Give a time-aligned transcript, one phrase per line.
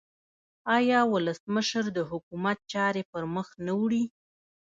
[0.77, 4.03] آیا ولسمشر د حکومت چارې پرمخ نه وړي؟